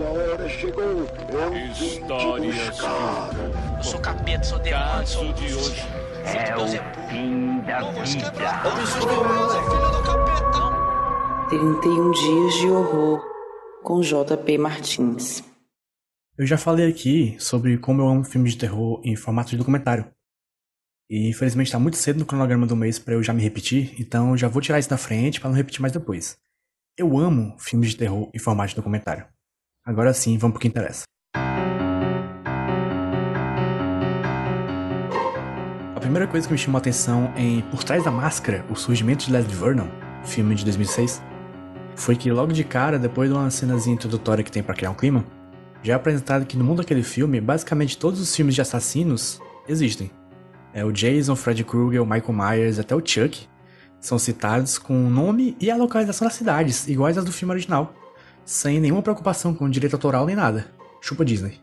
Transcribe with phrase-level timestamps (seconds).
[0.00, 0.82] Sua hora chegou.
[0.82, 1.06] Eu
[2.46, 3.28] buscar.
[3.76, 5.80] Eu sou capeta, sou demônio, sou de hoje.
[6.24, 6.66] É o
[7.10, 8.32] fim da vida.
[11.50, 13.22] 31 dias de horror
[13.82, 15.44] com JP Martins.
[16.38, 20.10] Eu já falei aqui sobre como eu amo filmes de terror em formato de documentário.
[21.10, 24.30] E infelizmente tá muito cedo no cronograma do mês para eu já me repetir, então
[24.30, 26.38] eu já vou tirar isso da frente para não repetir mais depois.
[26.96, 29.26] Eu amo filmes de terror em formato de documentário.
[29.84, 31.04] Agora sim, vamos pro que interessa.
[35.96, 39.24] A primeira coisa que me chamou a atenção em Por Trás da Máscara, o surgimento
[39.24, 39.88] de Leslie Vernon,
[40.24, 41.22] filme de 2006,
[41.96, 44.94] foi que logo de cara, depois de uma cenazinha introdutória que tem para criar um
[44.94, 45.24] clima,
[45.82, 50.10] já é apresentado que no mundo daquele filme, basicamente todos os filmes de assassinos existem.
[50.74, 53.48] É o Jason, Freddy Krueger, o Michael Myers, até o Chuck
[53.98, 57.94] são citados com o nome e a localização das cidades, iguais às do filme original,
[58.50, 60.66] sem nenhuma preocupação com direito autoral nem nada.
[61.00, 61.60] Chupa Disney.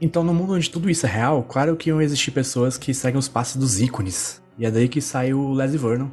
[0.00, 3.18] Então, no mundo onde tudo isso é real, claro que iam existir pessoas que seguem
[3.18, 4.42] os passos dos ícones.
[4.56, 6.08] E é daí que sai o Leslie Vernon,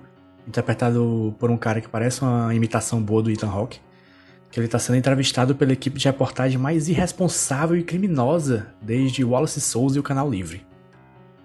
[0.46, 3.80] interpretado por um cara que parece uma imitação boa do Ethan Hawke,
[4.52, 9.62] que ele está sendo entrevistado pela equipe de reportagem mais irresponsável e criminosa desde Wallace
[9.62, 10.66] Souls e o Canal Livre.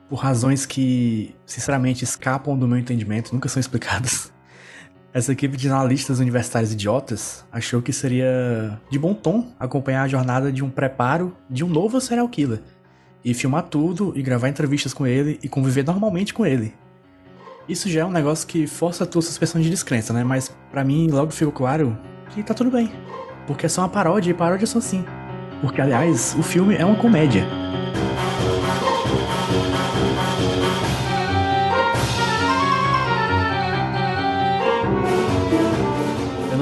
[0.09, 4.33] Por razões que, sinceramente, escapam do meu entendimento, nunca são explicadas.
[5.17, 10.53] Essa equipe de analistas universitários idiotas achou que seria de bom tom acompanhar a jornada
[10.53, 12.61] de um preparo de um novo serial killer
[13.25, 16.75] e filmar tudo e gravar entrevistas com ele e conviver normalmente com ele.
[17.67, 20.23] Isso já é um negócio que força a tua suspensão de descrença, né?
[20.23, 22.93] Mas para mim logo ficou claro que tá tudo bem,
[23.47, 25.03] porque é só uma paródia e paródias são assim.
[25.63, 27.47] Porque aliás, o filme é uma comédia.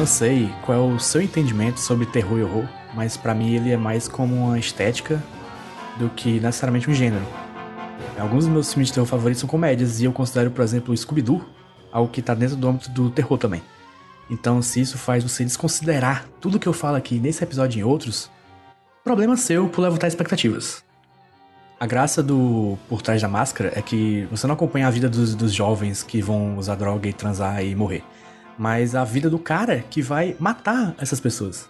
[0.05, 3.72] Não sei qual é o seu entendimento sobre terror e horror, mas pra mim ele
[3.72, 5.19] é mais como uma estética
[5.96, 7.24] do que necessariamente um gênero.
[8.19, 10.96] Alguns dos meus filmes de terror favoritos são comédias, e eu considero, por exemplo, o
[10.96, 11.42] Scooby-Doo
[11.90, 13.62] algo que tá dentro do âmbito do terror também.
[14.29, 17.84] Então, se isso faz você desconsiderar tudo que eu falo aqui nesse episódio e em
[17.84, 18.30] outros,
[19.02, 20.84] problema seu por levantar expectativas.
[21.80, 25.34] A graça do Por Trás da Máscara é que você não acompanha a vida dos,
[25.34, 28.05] dos jovens que vão usar droga e transar e morrer,
[28.59, 31.69] mas a vida do cara que vai matar essas pessoas.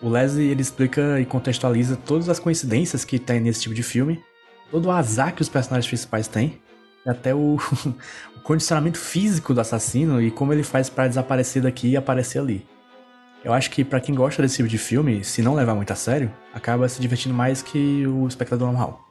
[0.00, 4.22] O Leslie ele explica e contextualiza todas as coincidências que tem nesse tipo de filme,
[4.70, 6.60] todo o azar que os personagens principais têm,
[7.06, 7.58] até o,
[8.36, 12.66] o condicionamento físico do assassino e como ele faz para desaparecer daqui e aparecer ali.
[13.42, 15.96] Eu acho que para quem gosta desse tipo de filme, se não levar muito a
[15.96, 19.08] sério, acaba se divertindo mais que o espectador normal.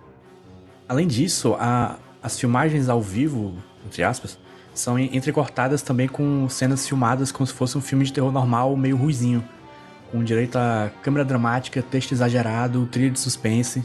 [0.88, 3.56] Além disso, a, as filmagens ao vivo,
[3.86, 4.38] entre aspas,
[4.74, 8.96] são entrecortadas também com cenas filmadas como se fosse um filme de terror normal, meio
[8.96, 9.44] ruizinho,
[10.12, 13.84] com direito a câmera dramática, texto exagerado, trilha de suspense,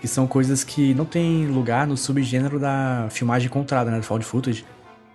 [0.00, 4.24] que são coisas que não tem lugar no subgênero da filmagem contada, né, do found
[4.24, 4.64] footage,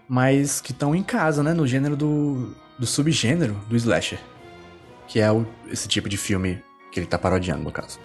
[0.07, 4.19] mas que estão em casa, né, no gênero do, do subgênero do slasher,
[5.07, 6.61] que é o, esse tipo de filme
[6.91, 8.00] que ele tá parodiando, no caso.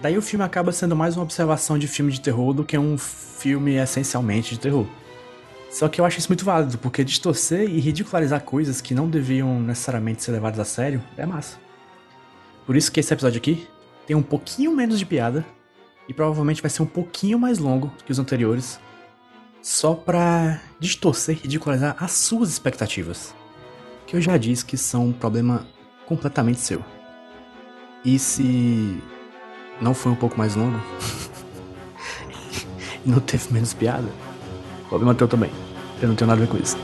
[0.00, 2.98] Daí o filme acaba sendo mais uma observação de filme de terror do que um
[2.98, 4.86] filme essencialmente de terror.
[5.72, 9.58] Só que eu acho isso muito válido, porque distorcer e ridicularizar coisas que não deviam
[9.58, 11.56] necessariamente ser levadas a sério é massa.
[12.66, 13.66] Por isso que esse episódio aqui
[14.06, 15.46] tem um pouquinho menos de piada
[16.06, 18.78] e provavelmente vai ser um pouquinho mais longo que os anteriores,
[19.62, 23.34] só pra distorcer e ridicularizar as suas expectativas,
[24.06, 25.66] que eu já disse que são um problema
[26.04, 26.84] completamente seu.
[28.04, 29.02] E se
[29.80, 30.78] não foi um pouco mais longo
[33.06, 34.08] não teve menos piada,
[34.92, 35.50] problema teu também.
[36.02, 36.76] Eu não tenho nada a ver com isso.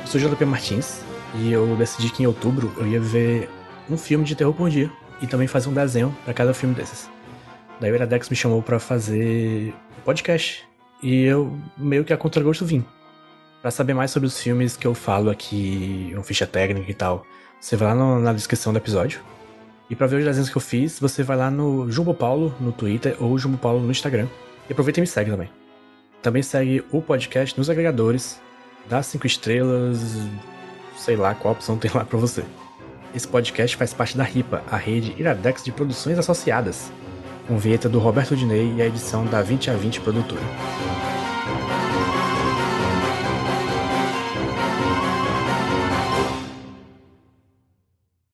[0.00, 1.02] Eu sou JP Martins
[1.36, 3.48] e eu decidi que em outubro eu ia ver
[3.88, 4.90] um filme de terror por dia
[5.22, 7.08] e também fazer um desenho para cada filme desses.
[7.80, 9.72] Daí o Iradex me chamou para fazer
[10.04, 10.64] podcast
[11.00, 12.84] e eu meio que a contragosto vim.
[13.62, 17.24] Para saber mais sobre os filmes que eu falo aqui, uma ficha técnica e tal,
[17.60, 19.20] você vai lá no, na descrição do episódio.
[19.90, 22.70] E para ver os desenhos que eu fiz, você vai lá no Jumbo Paulo no
[22.70, 24.28] Twitter ou Jumbo Paulo no Instagram.
[24.68, 25.50] E aproveita e me segue também.
[26.22, 28.40] Também segue o podcast nos agregadores,
[28.88, 29.98] dá cinco estrelas,
[30.96, 32.44] sei lá qual opção tem lá para você.
[33.12, 36.92] Esse podcast faz parte da RIPA, a rede Iradex de Produções Associadas,
[37.48, 41.09] com vinheta do Roberto Dinei e a edição da 20 a 20 Produtora.